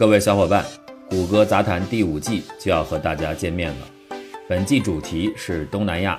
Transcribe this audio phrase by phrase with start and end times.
[0.00, 0.64] 各位小伙伴，
[1.10, 4.16] 谷歌杂谈第五季就要和大家见面了。
[4.48, 6.18] 本季主题是东南亚。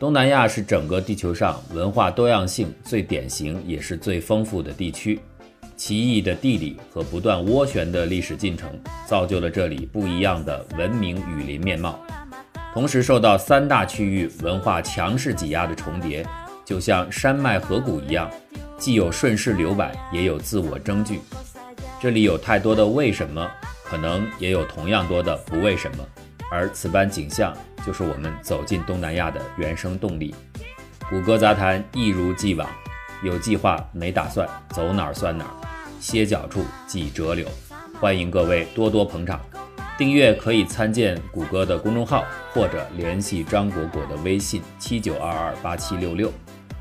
[0.00, 5.20] 东南亚是整个地球上文化多样性最典型也是最丰富的地区。
[5.76, 8.68] 奇异的地理和不断涡旋的历史进程，
[9.06, 12.04] 造就了这里不一样的文明雨林面貌。
[12.74, 16.26] 同时受到三大区域文化强势挤压的重叠，
[16.64, 18.28] 就像山脉河谷一样，
[18.76, 21.20] 既有顺势留摆，也有自我争据。
[22.00, 23.50] 这里有太多的为什么，
[23.84, 26.04] 可能也有同样多的不为什么。
[26.50, 27.54] 而此般景象，
[27.86, 30.34] 就是我们走进东南亚的原生动力。
[31.10, 32.68] 谷歌杂谈一如既往，
[33.22, 35.50] 有计划没打算，走哪儿算哪儿。
[36.00, 37.46] 歇脚处即折柳，
[38.00, 39.40] 欢迎各位多多捧场。
[39.98, 46.32] 订阅可以参见谷歌的公众号，或者联系张果果的微信七九二二八七六六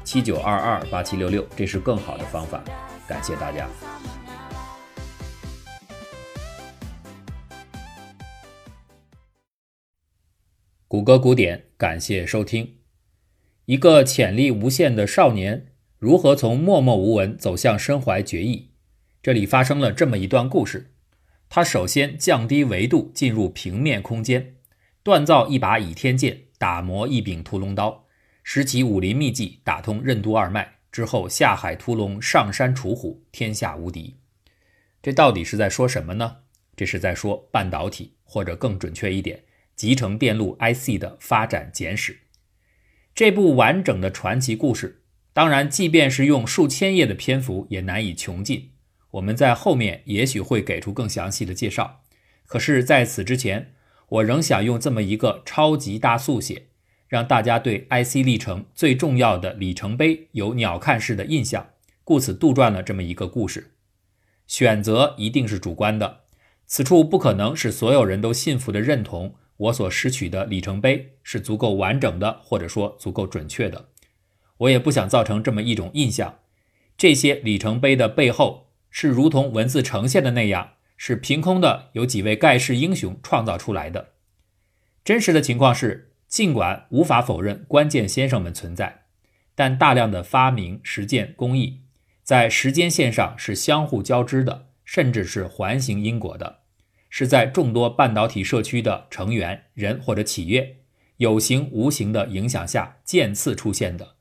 [0.04, 2.62] 七九二二八七六六，这是更好的方法。
[3.08, 3.68] 感谢大家。
[10.98, 12.77] 谷歌古典，感谢收听。
[13.65, 15.67] 一个潜力无限的少年，
[15.99, 18.71] 如何从默默无闻走向身怀绝艺？
[19.21, 20.93] 这里发生了这么一段故事：
[21.49, 24.55] 他首先降低维度，进入平面空间，
[25.03, 28.07] 锻造一把倚天剑，打磨一柄屠龙刀，
[28.41, 34.15] 施其武林秘技，打通任督二脉之后，下海屠龙，上山除虎，天下无敌。
[35.03, 36.37] 这到底是在说什么呢？
[36.75, 39.43] 这是在说半导体，或者更准确一点，
[39.78, 42.22] 集成电路 IC 的发展简史。
[43.14, 48.72] 这部完整的传奇故事，当然，即便是用数千页的篇幅，也难以穷尽。
[49.12, 52.02] 我们在后面也许会给出更详细的介绍，
[52.46, 53.74] 可是在此之前，
[54.10, 56.70] 我仍想用这么一个超级大速写，
[57.08, 61.70] 让大家对 IC 历程最重要的里程碑有鸟瞰式的印象，
[62.04, 63.76] 故此杜撰了这么一个故事。
[64.48, 66.22] 选择一定是主观的，
[66.66, 73.90] 此处不可能使所有人都信服的认同我所拾取的里程碑是足够完整的，或者说足够准确的。
[74.58, 76.40] 我也不想造成这么一种印象，
[76.98, 78.66] 这些里程碑的背后。
[78.90, 84.14] 是如同文字呈现的那样，是凭空的，有几位盖世英雄创造出来的。
[85.04, 89.04] 真实的情况是，尽管无法否认关键先生们存在，
[89.54, 91.81] 但大量的发明、实践、工艺
[92.24, 96.62] 在时间线上是相互交织的，甚至是环形因果的，
[97.09, 100.78] 是在众多半导体社区的成员人或者企业
[101.18, 104.16] 有形无形的影响下渐次出现的。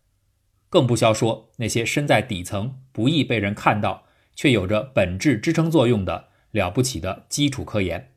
[0.68, 4.04] 更不消说那些身在底层、不易被人看到。
[4.38, 8.12] 却有着本质支撑作用的了不起的基础科研。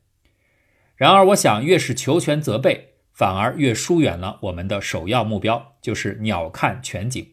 [0.94, 7.26] 然而，我想越是求全责备，反而越疏远了我们的首要目标，就是鸟瞰全景。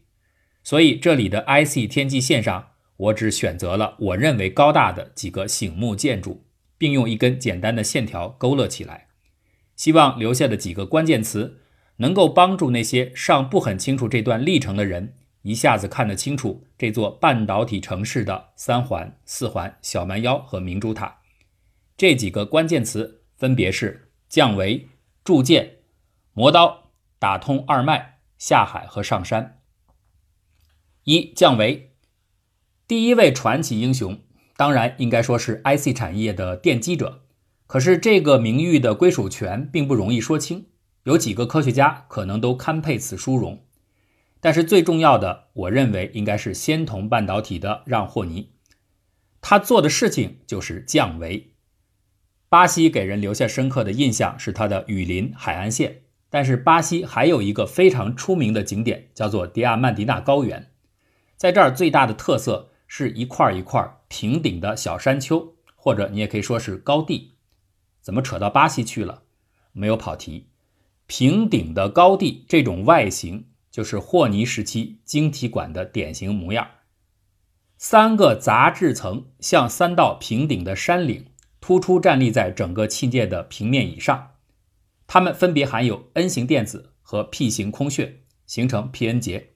[0.63, 6.45] 所以，这里的 IC 天际线上，我只选择了我认为高大的几个醒目建筑，
[6.77, 9.07] 并用一根简单的线条勾勒起来。
[9.75, 11.61] 希望留下的几个关键词，
[11.97, 15.15] 能够帮助那些尚不很清楚这段历程的人。
[15.43, 21.19] 一下子看得清楚这座半导体城市的三环、四环、小蛮腰和明珠塔，
[21.95, 24.89] 这几个关键词分别是降维、
[25.23, 25.77] 铸剑、
[26.33, 29.61] 磨刀、打通二脉、下海和上山。
[31.03, 31.93] 一降维，
[32.85, 34.19] 第一位传奇英雄，
[34.57, 37.21] 当然应该说是 IC 产业的奠基者。
[37.67, 40.65] 可是这个名誉的归属权并不容易说清，
[41.03, 43.63] 有几个科学家可能都堪配此殊荣。
[44.39, 48.51] 但是最重要的，我认为应该是仙童半导体的让·霍尼，
[49.41, 51.53] 他做的事情就是降维。
[52.47, 60.71] 巴西给人留下深刻的印象是它的雨林海岸线，但是巴西还有一个非常出名的景点，叫做迪亚曼迪纳高原。
[61.35, 67.35] 在这儿最大的特色是一块一块平顶的小山丘，或者你也可以说是高地。
[68.01, 69.23] 怎么扯到巴西去了？
[69.71, 70.49] 没有跑题。
[71.05, 73.49] 平顶的高地这种外形。
[73.69, 76.67] 就是霍尼时期晶体管的典型模样，
[77.77, 81.27] 三个杂质层像三道平顶的山岭，
[81.61, 84.31] 突出站立在整个器件的平面以上。
[85.05, 89.51] 它们分别含有 N 型电子和 P 型空穴，形成 P-N 结。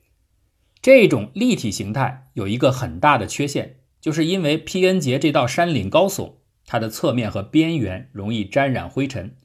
[0.84, 6.34] 这种立体形态有一个很大的缺陷，就是因为 P-N 结这道山岭高耸，
[6.66, 9.36] 它的侧面和边缘容易沾染灰尘，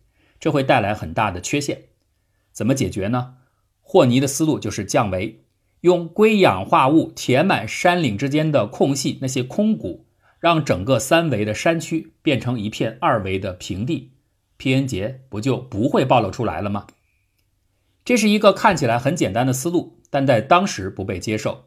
[0.40, 1.82] 这会带来很大的缺陷。
[2.52, 3.34] 怎么解决呢？
[3.82, 5.44] 霍尼的思路就是降维，
[5.82, 10.06] 用硅氧化物填满山岭之间的空隙，那些空谷，
[10.40, 14.14] 让整个三维的山区变成一片二维的平地
[14.56, 16.86] ，P-N 结不就不会暴露出来了吗？
[18.04, 21.66] 这是一个看起来很简单的思路，但在当时不被接受。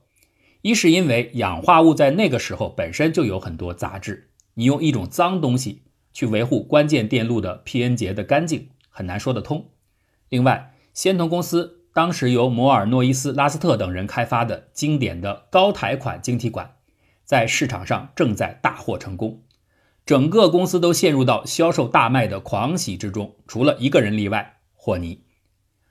[0.61, 9.69] 一是因为氧化物在那个时候本身就有很多杂质，你用一种脏东西去维护关键电路的 P-N 节的干净，很难说得通。
[10.27, 16.75] 另外，仙童公司当时由摩尔诺伊斯、拉斯特等人开发的经典的高台款晶体管，
[17.23, 19.41] 在市场上正在大获成功，
[20.05, 25.23] 整个公司都陷入到销售大卖的狂喜之中，除了一个人例外，霍尼。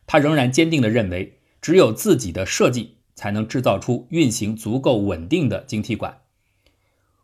[0.07, 6.19] 他仍然坚定地认为，只有自己的设计才能制造出运行足够稳定的晶体管。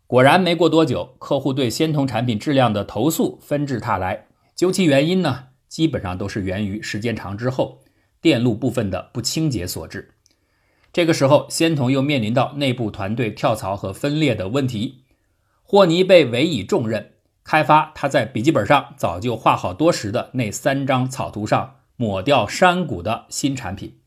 [0.08, 4.26] 果然，没过多久，客户对仙童产品质量的投诉纷至沓来。
[4.56, 7.84] 究其原因呢，基本上都是源于时间长之后
[8.20, 10.14] 电路部分的不清洁所致。
[10.92, 15.04] 这个时候，仙童又面临到内部团队跳槽和分裂的问题。
[15.62, 17.12] 霍尼被委以重任，
[17.44, 21.76] 开发他在笔记本上早就画好多时的那三张草图上。
[21.96, 24.00] 抹掉山谷的新产品。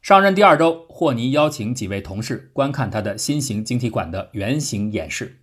[0.00, 5.40] 上任第二周，霍尼邀请几位同事观看他的新型晶体管的原型演示。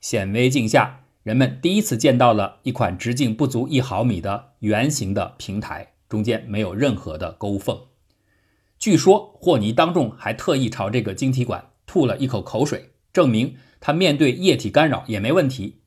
[0.00, 7.78] 显微镜下，人们第一次见到了一款直径不足一毫米的圆形的平台，中间没有任何的沟缝。
[8.78, 15.78] 据说，霍尼当众还特意朝这个晶体管吐了一口口水，证明他面对液体干扰也没问题。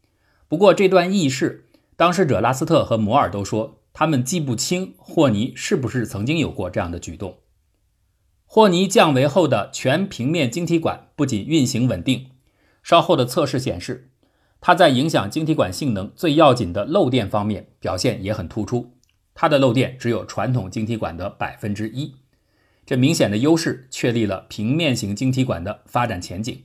[0.47, 1.65] 不过，这段轶事，
[1.97, 3.81] 当事者拉斯特和摩尔都说。
[3.97, 7.37] 他们记不清霍尼是不是曾经有过这样的举动。
[8.55, 12.27] 霍尼降维后的全平面晶体管不仅运行稳定，
[12.81, 14.11] 稍后的测试显示，
[14.61, 18.93] 它在影响晶体管性能最要紧的漏电方面表现也很突出。
[19.33, 22.15] 它的漏电只有传统晶体管的百分之一，
[22.85, 26.63] 这明显的优势确立了平面型晶体管的发展前景。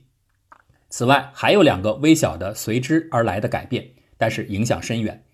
[0.87, 5.25] 此外，还有两个微小的随之而来的改变，但是影响深远。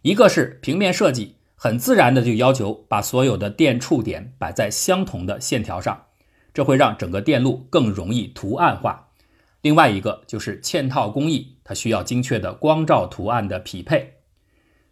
[0.00, 6.06] 一个是平面设计很自然的就要求把所有的电触点摆在相同的线条上，
[6.52, 9.10] 这会让整个电路更容易图案化。
[9.60, 14.14] 另外一个就是嵌套工艺，它需要精确的光照图案的匹配。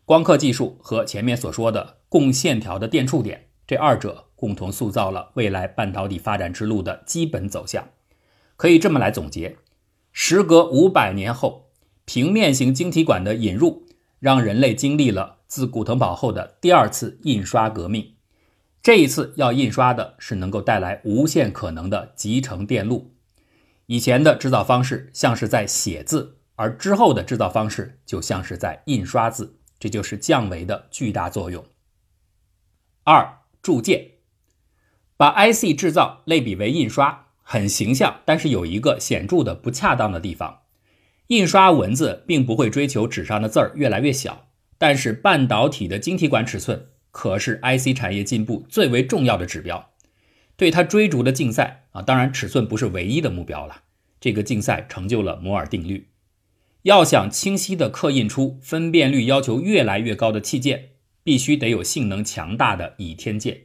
[0.05, 7.89] 光刻技术和前面所说的共线条的电触点，这二者共同塑造了未来半导体发展之路的基本走向。
[8.55, 9.57] 可以这么来总结：
[10.13, 11.73] 时隔五百年后，
[12.05, 13.89] 平面型晶体管的引入。
[14.21, 18.15] 让人类经历了自古腾堡后的第二次印刷革命。
[18.81, 23.17] 这一次要印刷的是能够带来无限可能的集成电路。
[23.87, 31.65] 以前的制造方式像是在写字，而之后的制造方式就像是在印刷字，这就是降维的巨大作用。
[33.03, 34.13] 二铸件，
[35.17, 40.61] 把 IC 制造类比为印刷，很形象，但是有一个显著的不恰当的地方。
[41.27, 44.47] 印刷文字并不会追求纸上的字儿越来越小，
[44.81, 49.91] 但是半导体的晶体管尺寸可是 IC 产业进步最为重要的指标。
[50.57, 53.83] 对它追逐的竞赛啊，当然尺寸不是唯一的目标了。
[54.19, 56.09] 这个竞赛成就了摩尔定律：
[56.85, 60.93] 要想清晰地刻印出分辨率要求越来越高的器件，
[61.23, 63.65] 必须得有性能强大的倚天剑。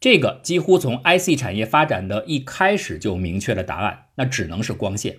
[0.00, 5.18] 这个几乎从 IC 产业发展的一开始就明确了答案，那只能是光线。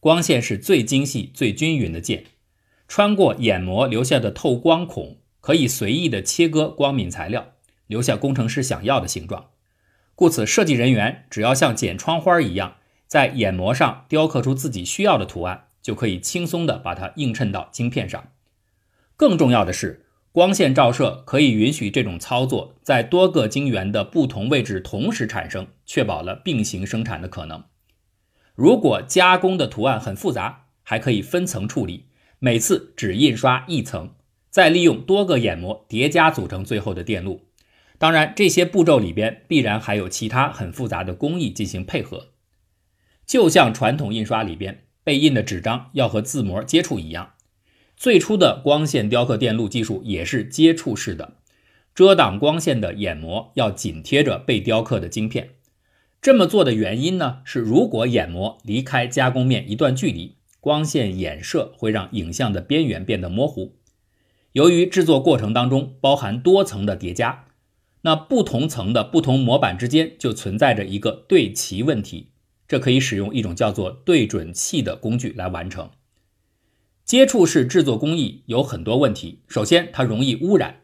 [0.00, 2.24] 光线是最精细、最均匀的键，
[2.86, 7.52] 穿过眼膜留下的透光孔可以随意的切割光敏材料，
[7.86, 9.50] 留下工程师想要的形状。
[10.14, 12.76] 故此，设计人员只要像剪窗花一样，
[13.06, 18.28] 在眼膜上雕刻出自己需要的图案，就可以轻松的把它映衬到晶片上。
[19.16, 27.64] 更重要的是，光线照射可以允许这种操作在多个晶圆的不同位置同时产生，确保了并行生产的可能。
[28.54, 32.06] 如果加工的图案很复杂，还可以分层处理，
[32.38, 34.14] 每次只印刷一层，
[34.50, 37.42] 再利用多个眼膜叠加组成最后的电路。
[37.96, 42.28] 当然，这些步骤里边必然还有其他很复杂的工艺进行配合，
[43.24, 47.34] 就像传统印刷里边被印的纸张要和字膜接触一样。
[47.96, 51.36] 最初的光线雕刻电路技术也是接触式的，
[51.94, 55.50] 遮挡光线的眼膜要紧贴着被雕刻的晶片。
[56.20, 63.76] 这么做的原因呢，是如果眼膜离开加工面一段距离，光线衍射会让影像的边缘变得模糊。
[64.52, 67.48] 由于制作过程当中包含多层的叠加，
[68.00, 72.30] 那不同层的不同模板之间就存在着一个对齐问题，
[72.66, 75.90] 这可以使用一种叫做对准器的工具来完成。
[77.04, 80.80] 接触式制作工艺有很多问题，首先它容易污染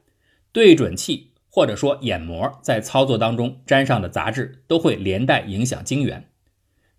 [0.52, 1.28] 对准器。
[1.52, 6.30] 或者说眼膜在操作当中沾上的杂质都会连带影响晶圆。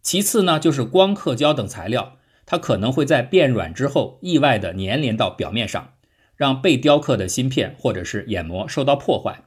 [0.02, 2.18] 其次呢，就是光刻胶等材料，
[2.52, 5.94] 它可能会在变软之后意外的粘连到表面上，
[6.36, 9.46] 让被雕刻的芯片或者是眼膜受到破坏。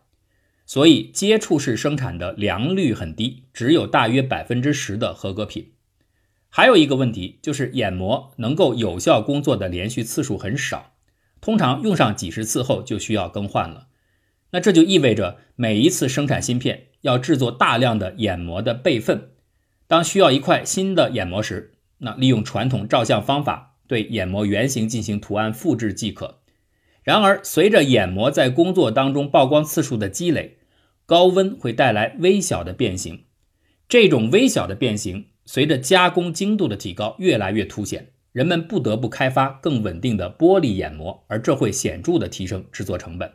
[0.65, 5.73] 所以接触式生产的良率很低，只有大约百分之十的合格品。
[6.49, 10.95] 还有一个问题就是眼膜能够有效工作的连续次数很少，
[11.43, 13.89] 通常用上几十次后就需要更换了。
[14.53, 19.33] 那这就意味着每一次生产芯片要制作大量的眼膜的备份。
[19.87, 21.74] 当需要一块新的眼膜时，
[22.05, 26.43] 那利用传统照相方法对眼膜原型进行图案复制即可。
[27.03, 30.59] 然而，随着眼膜在工作当中曝光次数的积累，
[31.05, 33.25] 高温会带来微小的变形。
[33.89, 43.31] 这种微小的变形随着加工精度的提高越来越凸显，人们不得不开发更稳定的玻璃眼膜，而这会显著的提升制作成本。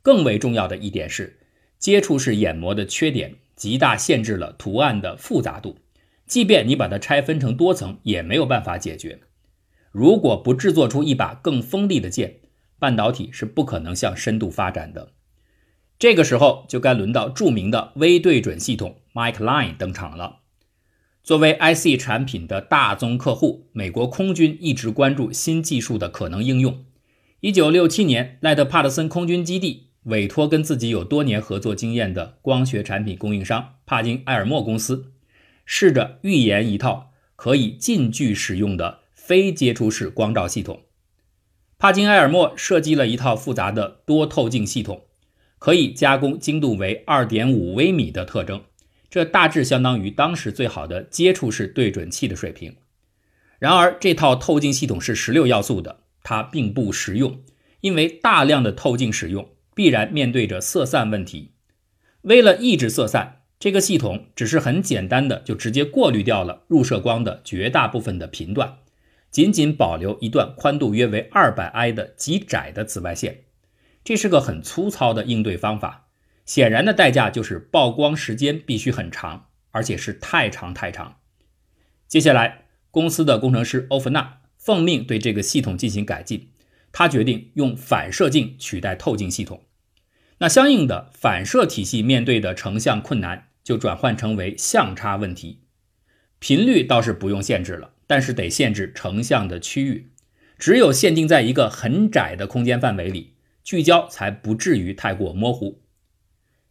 [0.00, 1.40] 更为重要的一点是，
[1.78, 5.76] 接触式眼膜的缺点极大限制了图案的复杂度，
[6.26, 9.20] 即便你把它拆分成多层，也没有办法解决。
[9.92, 12.40] 如果不制作出一把更锋利的剑，
[12.78, 15.12] 半导体是不可能向深度发展的。
[15.98, 20.40] 这个时候就该轮到著名的微对准系统 Mike Line 登场了。
[21.22, 26.84] 作为 IC 产品的大宗客户，美国空军一直关注新技术的可能应用。
[27.40, 35.12] 1967年，赖特帕特森空军基地委托跟自己有多年合作经验的光学产品供应商帕金埃尔默公司，
[35.64, 40.82] 试着预研一套可以近距使用的非接触式光照系统。
[41.78, 45.04] 帕金埃尔默设计了一套复杂的多透镜系统，
[45.58, 48.62] 可以加工精度为二点五微米的特征，
[49.10, 52.76] 这大致相当于当时最好的接触式对准器的水平。
[53.58, 57.40] 然而，这套透镜系统是十六要素的，它并不实用，
[57.80, 61.52] 因为大量的透镜使用必然面对着色散问题。
[62.22, 68.80] 为了抑制色散，这个系统只是很简单的就直接过滤掉了入射光的绝大部分的频段。
[69.30, 73.44] 仅仅保留一段宽度约为二百 i 的极窄的紫外线，
[74.04, 76.08] 这是个很粗糙的应对方法。
[76.44, 81.20] 显然的代价就是曝光时间必须很长，而且是太长太长。
[82.06, 86.50] 接下来，公司的工程师欧弗纳奉命对这个系统进行改进，
[86.92, 89.62] 他决定用反射镜取代透镜系统。
[90.36, 95.62] 那相应的反射体系面对的成像困难就转换成为相差问题，
[96.38, 97.90] 频率倒是不用限制了。
[98.06, 100.10] 但是得限制成像的区域，
[100.58, 105.80] 只有限定在一个很窄的空间范围里，聚焦才不至于太过模糊。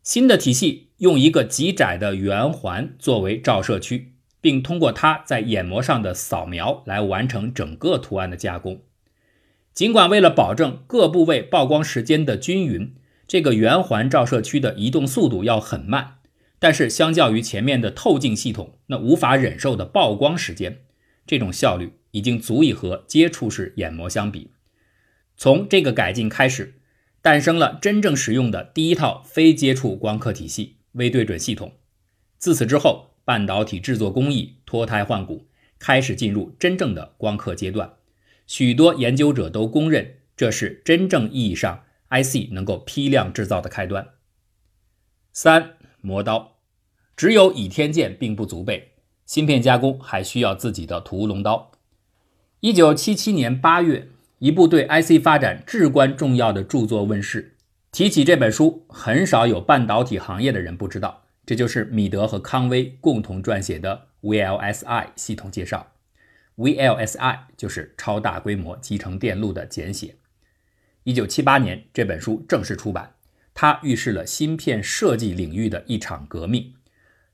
[0.04, 8.84] 新的体系用一个极窄的圆环作为照射区，并通过它在眼膜上的扫描来完成整个图案的加工。
[9.74, 12.94] 尽管为了保证各部位曝光时间的均匀，
[13.28, 16.18] 这个圆环照射区的移动速度要很慢，
[16.64, 20.86] 但是相较于前面的透镜系统那无法忍受的曝光时间。
[21.28, 24.52] 这种效率已经足以和接触式眼膜相比。
[25.36, 26.76] 从这个改进开始，
[27.22, 31.74] 诞生了真正使用的第一套非接触光刻体系——微对准系统。
[32.38, 37.96] 自此之后，半导体制作工艺脱胎换骨，开始进入真正的光刻阶段。
[38.48, 44.08] 许多研究者都公认，这是真正意义上 IC 能够批量制造的开端。
[45.34, 46.53] 三磨刀，
[47.16, 48.92] 只有倚天剑并不足备。
[49.26, 51.72] 芯片加工还需要自己的屠龙刀。
[52.60, 57.56] 一九七七年八月，一部对 IC 发展至关重要的著作问世。
[57.92, 65.92] 提起这本书，很少有半导体行业的人不知道，这就是米德和康威共同撰写的 VLSI 系统介绍。
[66.58, 70.16] VLSI 就是超大规模集成电路的简写。
[71.04, 73.14] 一九七八年，这本书正式出版，
[73.54, 76.74] 它预示了芯片设计领域的一场革命。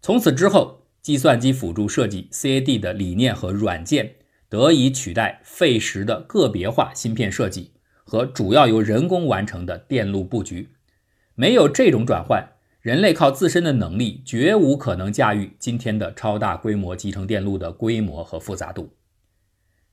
[0.02, 0.80] 从此之后。
[1.02, 4.18] 计算机辅助设计 （CAD） 的理念和软件
[4.50, 7.72] 得以取代费时的个别化芯片设计
[8.04, 10.72] 和主要由人工完成的电路布局。
[11.36, 12.50] 没有这种转换，
[12.82, 18.90] 人类靠自身的能力绝无可能驾驭今天的超大规模集成电路的规模和复杂度。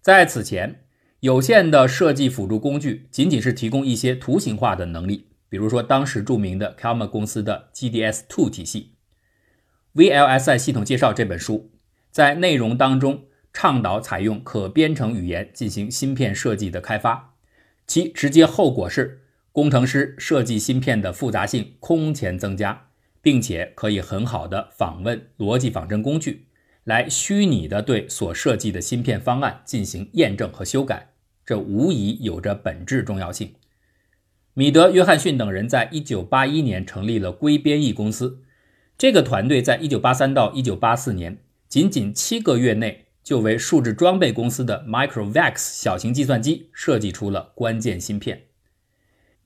[0.02, 0.80] 在此前，
[1.20, 8.95] 有限的设计辅助工具仅仅是提供一些图形化的能力，比如说当时著名的 c a l m a 公司的 GDS2 体系。
[9.96, 11.70] VLSI 系统介绍这本书，
[12.10, 13.24] 在内容当中
[13.54, 17.32] 倡导采用可编程语言进行芯片设计的开发，
[17.86, 19.22] 其直接后果是
[19.52, 22.88] 工程师设计芯片的复杂性空前增加，
[23.22, 26.44] 并且可以很好的访问逻辑仿真工具，
[26.84, 31.08] 来虚拟的对所设计的芯片方案进行验证和修改，
[31.46, 33.54] 这无疑有着本质重要性。
[34.52, 38.42] 米德·约翰逊等人在1981年成立了硅编译公司。
[38.98, 41.38] 这个团队在1983到1984年，
[41.68, 48.44] 仅仅七个月内，就为数字装备公司的 Microvax 小型计算机设计出了关键芯片。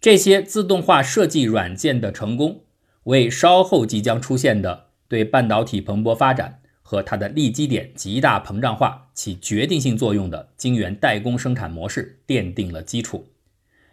[0.00, 2.62] 这些自动化设计软件的成功，
[3.04, 13.26] 为稍后即将出现的对半导体蓬勃发展和它的立基点极大膨胀化起决定性作用的晶圆代工生产模式奠定了基础。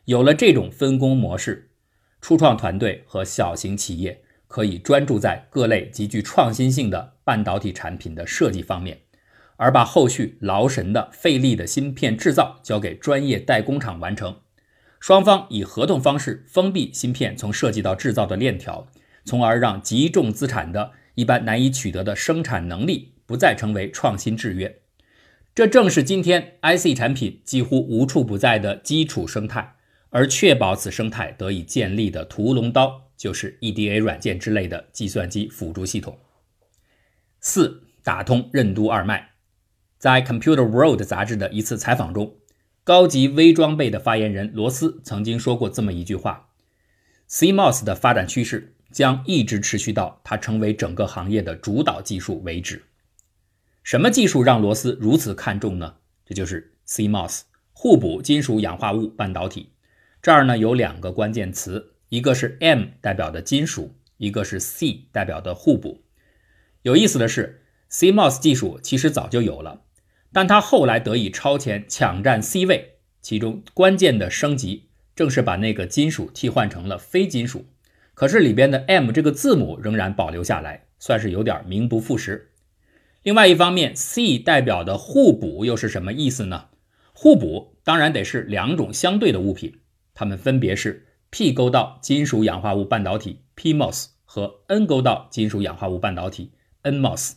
[0.06, 1.72] 有了这种分工模式，
[2.22, 9.02] 初创团队和小型企业可以专注在各类极具创新性的半导体产品的设计方面，
[9.58, 14.38] 而把后续劳神的费力的芯片制造交给专业代工厂完成。
[15.00, 18.88] 双方以合同方式封闭芯片从设计到制造的链条，
[19.24, 20.92] 从而让极重资产的。
[21.16, 24.82] 一般难以取得的生产能力不再成为创新制约，
[25.56, 29.78] 这正是今天 IC 产品几乎无处不在的基础生态。
[30.10, 36.18] 而确保此生态得以建立的屠龙刀，就是 EDA 软件之类的计算机辅助系统。
[37.42, 39.32] 四、打通任督二脉。
[39.98, 42.38] 在《Computer World》杂志的一次采访中，
[42.84, 46.50] 高级微装备的发言人罗斯曾经说过这么一句话
[47.28, 52.86] ：“CMOS 的发展趋势。”将一直持续到它成为整个行业的主导技术为止。
[53.84, 55.98] 什么技术让罗斯如此看重呢？
[56.26, 57.42] 这就是 CMOS
[57.74, 59.74] 互补金属氧化物半导体。
[60.22, 66.04] 这儿呢有两个关键词，一个是 M 代表的金属，一个是 C 代表的互补。
[66.84, 69.82] 有意思的是，CMOS 技术其实早就有了，
[70.32, 77.66] 但它后来得以超前抢占 C 位，其中关键的升级正是把那个金属替换成了非金属。
[78.14, 82.52] 可是里边的 M 这个字母仍然保留下来，算是有点名不副实。
[83.24, 86.68] 另外一方面，C 代表的互补又是什么意思呢？
[87.12, 89.82] 互补当然得是两种相对的物品，
[90.14, 96.54] 它们分别是 P 沟道金属氧化物半导体 PMOS 和 N 沟道金属氧化物半导体
[96.84, 97.34] NMOS。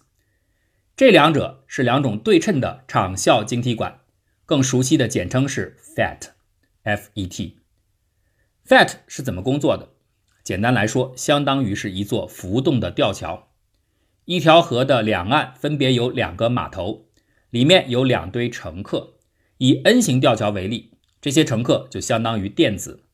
[0.97, 4.01] 这两者是两种对称的场效晶体管，
[4.47, 6.29] 更熟悉的简称是 FET。
[8.67, 9.89] FET 是怎么工作的？
[10.45, 13.49] 简单来说，相当于是一座浮动的吊桥。
[14.27, 17.07] 一条河的两岸分别有两个码头，
[17.51, 19.15] 里面有两堆乘客。
[19.59, 23.05] 以 N 型吊桥为例，这些乘客就相当于电子。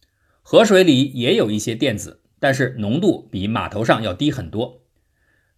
[0.49, 4.83] 河水里也有一些电子，但是浓度比码头上要低很多。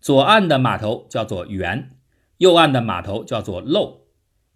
[0.00, 1.90] 左岸的码头叫做圆，
[2.38, 4.06] 右岸的码头叫做漏。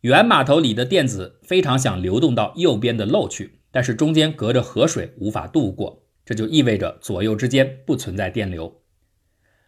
[0.00, 6.04] 圆码头里的电子非常想流动到右边的漏去，但是中间隔着河水，无法渡过。
[6.24, 8.80] 这就意味着左右之间不存在电流。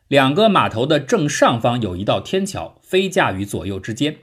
[0.09, 4.17] 两个码头的正上方有一道天桥，飞架于左右之间，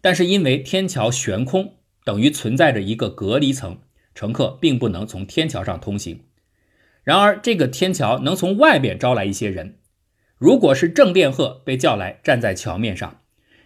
[0.00, 3.80] 但是因为天桥悬空，等于存在着一个隔离层，
[4.14, 6.24] 乘客并不能从天桥上通行。
[7.02, 9.78] 然而，这个天桥能从外边招来一些人。
[10.38, 13.20] 如果是正电荷被叫来站在桥面上，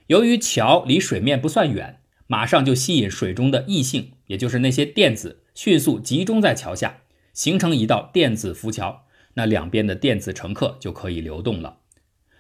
[0.07, 6.99] 由于桥离水面不算远，马上就吸引水中的异性，也就是那些电子，迅速集中在桥下。
[7.33, 9.05] 形成一道电子浮桥，
[9.35, 11.81] 那两边的电子乘客就可以流动了。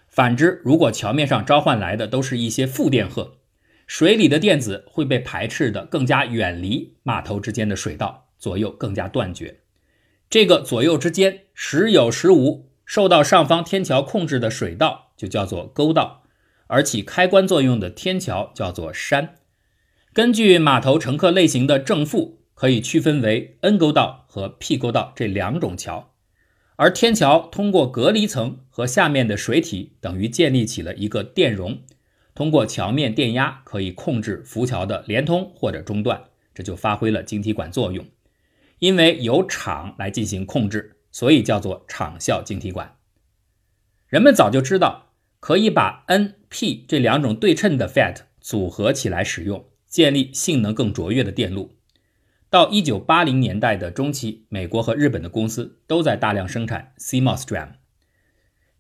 [0.08, 3.36] 反之，如果桥面上召唤来的都是一些负电荷，
[3.86, 9.60] 水里的电子会被排斥的更加远离码头之间的水道，左右更加断绝。
[10.28, 16.24] 这个左右之间时有时无，受到上方天桥控制的水道就叫做沟道，
[16.66, 19.36] 而起开关作用的天桥叫做山。
[20.12, 22.36] 根据码头乘客类型的正负。
[22.56, 26.14] 可以区分为 N 沟道和 P 沟道这两种桥，
[26.76, 31.82] 而天桥通过隔离层和下面的水体，等于建立起了一个电容，
[32.36, 36.22] 通过桥面电压可以控制浮桥的连通或者中断，
[36.54, 38.04] 这就发挥了晶体管作用。
[38.78, 42.96] 因为由场来进行控制，所以叫做场效晶体管。
[44.06, 51.76] 人们早就知道可以把 N、P 这两种对称的 FET 组合起来使用，建立性能更卓越的电路。
[52.50, 57.70] 到一九八零年代的中期，美国和日本的公司都在大量生产 CMOS DRAM。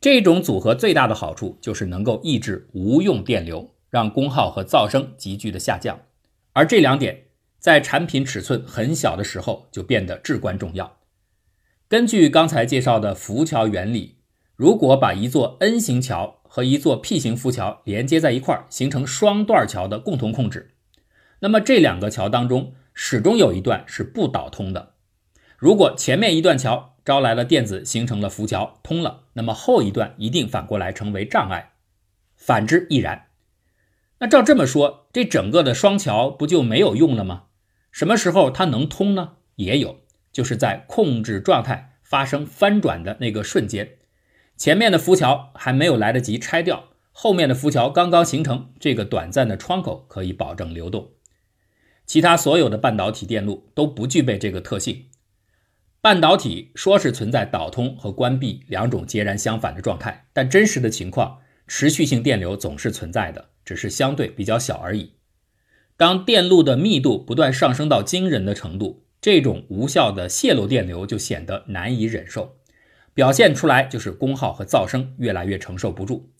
[0.06, 5.98] 这种组合最大的好处就是能够抑制无用电流，让功耗和噪声急剧的下降。
[6.52, 7.24] 而这两点
[7.58, 10.98] 在产品尺寸很小的时候就变得至关重要。
[11.88, 14.18] 根据刚才介绍的浮桥原理，
[14.54, 20.76] 如果把一座 N 型桥和一座 P 型浮桥连接在一块儿，形成双段桥的共同控制，
[21.40, 22.74] 那么这两个桥当中。
[22.94, 24.94] 始终有一段是不导通的。
[25.58, 31.74] 如果前面一段桥招来了电子，形成了浮桥通了，那么后一段一定反过来成为障碍，
[32.34, 33.28] 反之亦然。
[34.18, 37.44] 那照这么说，这整个的双桥不就没有用了吗？
[37.92, 39.34] 什么时候它能通呢？
[39.54, 40.00] 也有，
[40.32, 43.98] 就是在控制状态发生翻转的那个瞬间，
[44.56, 51.12] 前面的浮桥还没有来得及拆掉，后面的浮桥刚刚形成，这个短暂的窗口可以保证流动。
[52.04, 55.06] 其他所有的半导体电路都不具备这个特性。
[56.06, 65.14] 半导体说是存在导通和关闭两种截然相反的状态，但真实的情况持续性电流总是存在的，只是相对比较小而已。
[65.96, 72.54] 当电路的密度不断上升到惊人的程度，这种无效的泄漏电流就显得难以忍受，
[73.12, 76.30] 表现出来就是功耗和噪声越来越承受不住。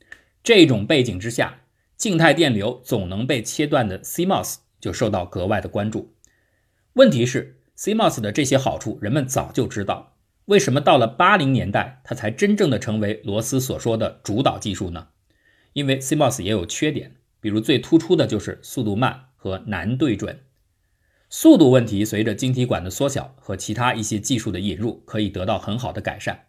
[0.45, 1.63] 这种背景之下，
[1.97, 6.15] 静态电流总能被切断的 CMOS 就受到格外的关注。
[6.93, 15.09] 问题是，CMOS 的这些好处人们早就知道，为什么到了八零年代它才真正的成为罗斯所说的主导技术呢？
[15.73, 20.41] 因为 CMOS 也有缺点，比如最突出的就是速度慢和难对准。
[21.29, 26.47] 速度问题随着晶体管的缩小和其他一些技术的引入可以得到很好的改善，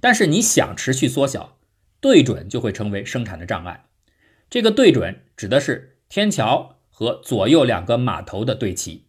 [0.00, 1.58] 但是你想持续缩小，
[2.00, 3.84] 对准就会成为生产的障碍。
[4.48, 9.06] 这个对准指的是天桥和左右两个码头的对齐。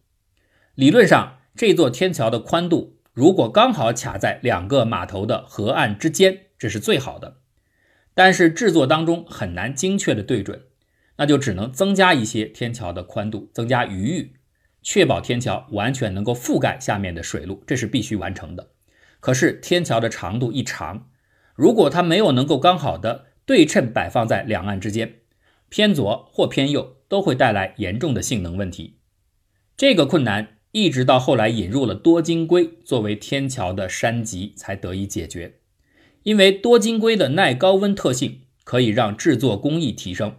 [0.74, 7.38] 理论上，这座天桥的宽度如果刚好卡在两个码头的河岸之间，这是最好的。
[8.12, 10.64] 但是制作当中很难精确的对准，
[11.16, 14.34] 那就只能增加一些天桥的宽度，增加余裕。
[14.82, 18.68] 确保天桥完全能够覆盖下面的水路，这是必须完成的。
[19.20, 21.08] 可是天桥的长度一长，
[21.54, 25.20] 如果它没有能够刚好的对称摆放在两岸之间，
[25.70, 28.98] 偏左或偏右都会带来严重的性能问题。
[29.76, 35.54] 这个困难一直到后来引入了多晶硅作为天桥的山脊才得以解决。
[36.22, 40.36] 因为多晶硅的耐高温特性可以让制作工艺提升。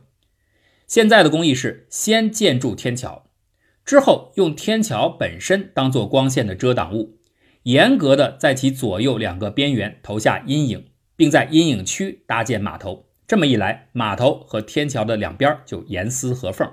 [0.85, 3.23] 现在的工艺是先建筑天桥。
[3.85, 7.17] 之后，用天桥本身当做光线的遮挡物，
[7.63, 13.05] 严格的在其左右两个边缘投下阴影，并在阴影区搭建码头。
[13.25, 16.69] 这么一来，码头和天桥的两边就严丝合缝，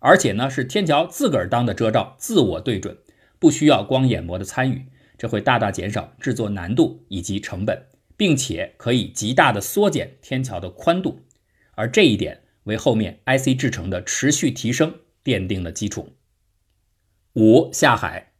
[0.00, 2.98] 而且呢是天桥自个儿当的遮罩，自我对准，
[3.38, 4.86] 不需要光眼膜的参与，
[5.16, 7.86] 这会大大减少制作难度以及成本，
[8.16, 11.20] 并且可以极大的缩减天桥的宽度，
[11.72, 16.14] 而这一点为后面 IC 制成的持续提升奠定了基础。
[17.34, 18.32] 五下海，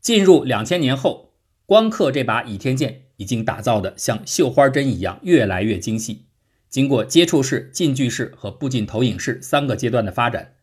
[0.00, 1.34] 进入两千年后，
[1.66, 6.26] 光刻这把倚天剑已经打造的像绣花针一样越来越精细。
[6.68, 10.54] 经过接触式、近距式和步进投影式三个阶段的发展，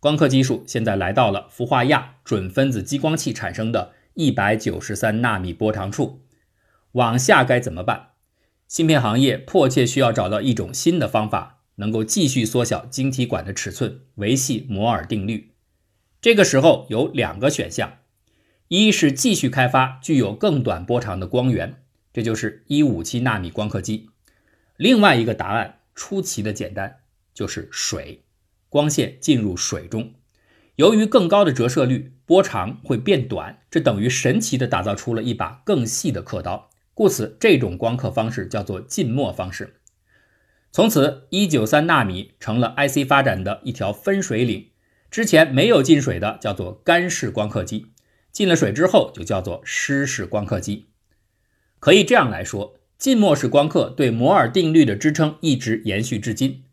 [0.00, 6.22] 光刻技术现在来到了氟化亚准分子激光器产生的一百九十三纳米波长处。
[6.92, 8.08] 往下该怎么办？
[8.68, 15.52] 芯片行业迫切需要找到一种新的方法，能够继续缩小晶体管的尺寸，维系摩尔定律。
[16.20, 17.98] 这个时候有两个选项，
[18.68, 21.82] 一是继续开发具有更短波长的光源，
[22.12, 24.08] 这就是一五七纳米光刻机；
[24.76, 26.96] 另外一个答案出奇的简单，
[27.32, 28.24] 就是水，
[28.68, 30.14] 光线进入水中，
[30.76, 39.80] 由于更高的折射率，波长会变短，这等于神奇的打造出了一把更细的刻刀，故此这种光刻方式叫做浸没方式。
[40.72, 44.70] 从此，一九三纳米成了 IC 发展的一条分水岭。
[45.10, 47.92] 之前没有进水的叫做干式光刻机，
[48.30, 50.88] 进了水之后就叫做湿式光刻机。
[51.78, 56.64] 可以这样来说，浸没式光刻对摩尔定律的支撑一直延续至今。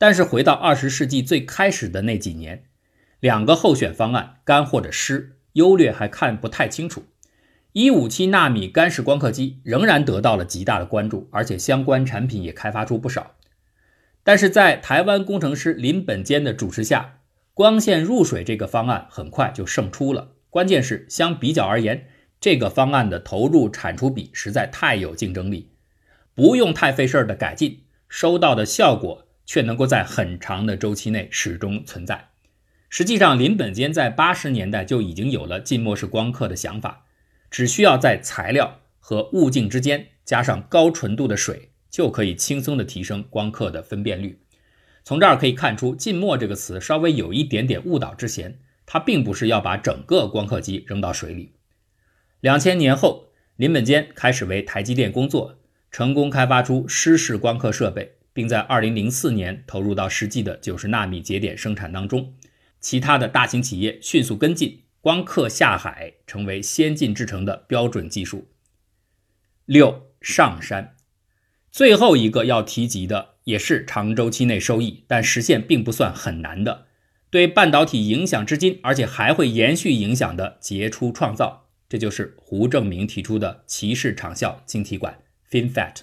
[0.00, 2.64] 但是回到二十世纪最开始的那几年，
[3.20, 7.04] 两个候选方案干或者湿优劣还看不太清楚。
[7.72, 13.32] 一五七纳米干式光刻机仍然得到了极大的关注，而且相关产品也开发出不少。
[14.24, 17.18] 但是在台湾工程师林本坚的主持下，
[17.52, 22.06] 光线入水这个方案很快就胜出了，关键是相比较而言，
[22.40, 25.72] 这个方案的投入产出比实在太有竞争力，
[26.34, 32.28] 不用太费事儿的改进，收到的效果却能够在很长的周期内始终存在。
[32.88, 37.06] 实际上，林本坚在八十年代就已经有了浸没式光刻的想法，
[37.50, 44.40] 只需要在材料和物镜之间加上高纯度的水，就可以轻松的提升光刻的分辨率。
[45.02, 51.56] 从这儿可以看出，“浸没”这个词稍微有一点点误导之嫌，它并不是要把整个光刻机扔到水里。
[52.40, 55.58] 两千年后，林本坚开始为台积电工作，
[55.90, 62.34] 成功开发出湿式光刻设备，并在二零零四年投入到实际的九十纳米节点生产当中。
[62.80, 68.48] 其他的大型企业迅速跟进，光刻下海成为先进制程的标准技术。
[69.66, 70.96] 六上山，
[71.70, 73.30] 最后一个要提及的。
[73.44, 76.86] 也是长周期内收益，但实现并不算很难的。
[77.30, 86.02] 对半导体影响至今，而且还会延续影响的杰出创造，这就是胡正明提出的骑士长效晶体管 FinFET。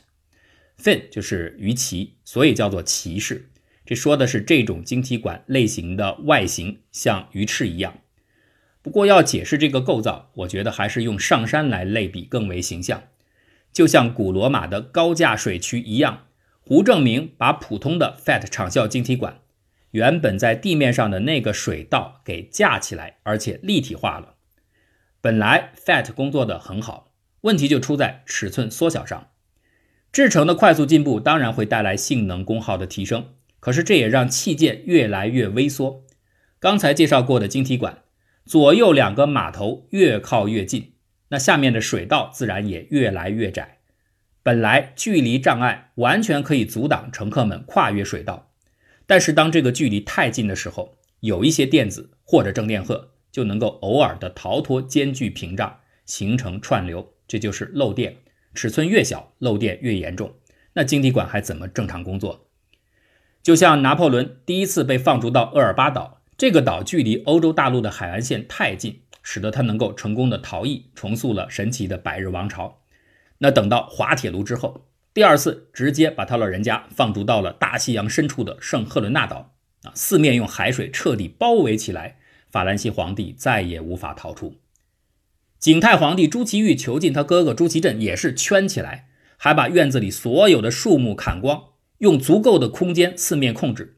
[0.81, 3.49] Fin 就是鱼鳍，所以叫做骑士。
[3.85, 8.01] 这说的是这种晶体管类型的外形像鱼翅一样。
[8.81, 13.03] 不过要解释这个构造，我觉得还是用上山来类比更为形象，
[13.73, 16.25] 就像古罗马的高架水渠一样。
[16.59, 19.39] 胡正明把普通的 FAT 场效晶体管
[19.91, 24.35] 原本在地面上的那个水道给架起来，而且立体化了。
[25.21, 29.29] 本来 FAT 工作的很好，问题就出在尺寸缩小上。
[30.17, 36.03] 制程的快速进步当然会带来性能功耗的提升，可是这也让器件越来越微缩。
[36.57, 37.99] 刚才介绍过的晶体管，
[38.43, 40.93] 左右两个码头越靠越近，
[41.27, 43.77] 那下面的水道自然也越来越窄。
[44.41, 48.49] 本来距离障碍完全可以阻挡乘客们跨越水道，
[49.05, 55.77] 但是当这个距离太近的时候，有一些电子或者正电荷就能够偶尔的逃脱间距屏障，
[56.07, 58.17] 形成串流，这就是漏电。
[58.57, 60.33] 尺寸越小，漏电越严重，
[60.73, 62.47] 那晶体管还怎么正常工作？
[63.43, 72.81] 就像拿破仑第一次被放逐到厄尔巴岛，这个岛距离欧洲大陆的海岸线太近，使得他能够成功的逃逸，重塑了神奇的百日王朝。
[73.37, 82.17] 那等到滑铁卢之后，第二次直接把他老人家放逐到了大西洋深处的圣赫伦纳岛啊，四面用海水彻底包围起来，
[82.49, 84.55] 法兰西皇帝再也无法逃出。
[85.59, 93.97] 景泰皇帝朱祁钰囚禁他哥哥朱祁镇也是圈起来，还把院子里所有的树木砍光，用足够的空间四面控制。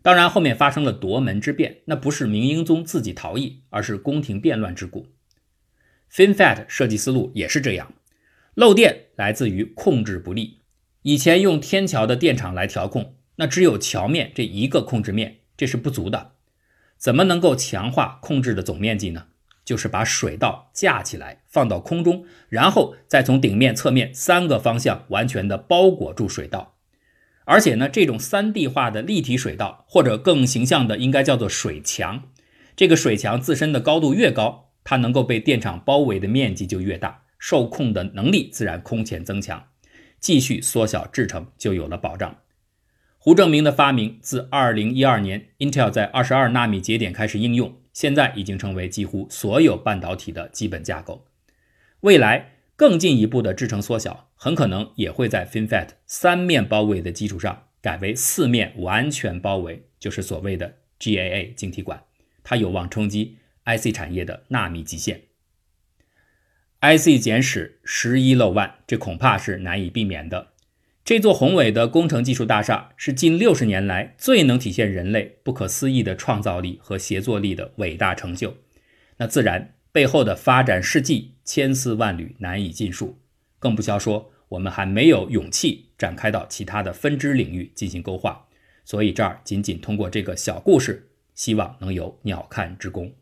[0.00, 5.08] 当然后面发生了夺门之变，那不是明英宗自己逃逸，而是宫廷变乱之故。
[6.10, 7.92] FinFET 设计思路也是这样。
[8.54, 10.60] 漏电来自于控制不力。
[11.02, 16.32] 以前用天桥的电场来调控，那只有桥面这一个控制面，这是不足的。
[16.96, 19.26] 怎么能够强化控制的总面积呢？
[19.66, 26.76] 就是把水道架起来，放到空中，然后再从顶面、侧面三个方向完全的包裹住水道。
[27.44, 32.22] 而且呢，这种三 D 化的立体水道，或者更形象的，应该叫做水墙。
[32.76, 37.24] 这个水墙自身的高度越高，它能够被电场包围的面积就越大。
[37.38, 39.64] 受控的能力自然空前增强，
[40.18, 42.36] 继续缩小制程就有了保障。
[43.26, 51.26] 胡正明的发明自2012年 Intel 在22纳米节点开始应用，现在已经成为几乎所有半导体的基本架构。
[52.02, 62.04] 未来更进一步的制程缩小，很可能也会在 FinFET 三面包围的基础上改为四面完全包围，就是所谓的 GAA 晶体管，
[62.44, 65.22] 它有望冲击 IC 产业的纳米极限。
[66.80, 70.52] IC 简史十一漏万，这恐怕是难以避免的。
[71.06, 78.56] 这座宏伟的工程技术大厦是近六十年来最能体现人类不可思议的创造力和协作力的伟大成就。
[79.18, 83.20] 那自然背后的发展事迹千丝万缕，难以尽数。
[83.60, 88.48] 更不消说，我们还没有勇气展开到其他的分支领域进行勾画。
[88.84, 93.12] 所以这儿仅仅通过这个小故事，希望能有鸟瞰之功。